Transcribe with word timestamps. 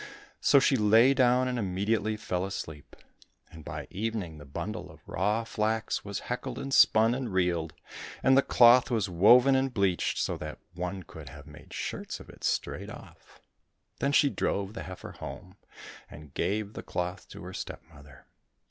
—So 0.51 0.59
she 0.59 0.77
lay 0.77 1.13
down 1.13 1.47
and 1.47 1.59
immediately 1.59 2.17
fell 2.17 2.43
asleep. 2.43 2.95
And 3.51 3.63
by 3.63 3.85
evening 3.91 4.39
the 4.39 4.45
bundle 4.47 4.89
of 4.89 5.07
raw 5.07 5.43
flax 5.43 6.03
was 6.03 6.21
heckled 6.21 6.57
and 6.57 6.73
spun 6.73 7.13
and 7.13 7.31
reeled, 7.31 7.75
and 8.23 8.35
the 8.35 8.41
cloth 8.41 8.89
was 8.89 9.09
woven 9.09 9.53
and 9.55 9.71
bleached, 9.71 10.17
so 10.17 10.37
that 10.37 10.57
one 10.73 11.03
could 11.03 11.29
have 11.29 11.45
made 11.45 11.71
shirts 11.71 12.19
of 12.19 12.29
it 12.31 12.43
straight 12.43 12.89
off. 12.89 13.41
Then 13.99 14.11
she 14.11 14.31
drove 14.31 14.73
the 14.73 14.81
heifer 14.85 15.11
home, 15.11 15.57
and 16.09 16.33
gave 16.33 16.73
the 16.73 16.81
cloth 16.81 17.29
to 17.29 17.43
her 17.43 17.53
stepmother. 17.53 18.25